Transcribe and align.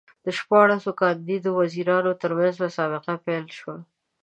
د 0.23 0.25
شپاړسو 0.37 0.91
کاندید 1.01 1.43
وزیرانو 1.59 2.11
ترمنځ 2.21 2.53
مسابقه 2.65 3.13
پیل 3.25 3.45
شوه. 3.57 3.75